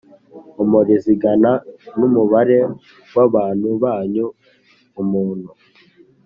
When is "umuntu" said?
5.01-5.49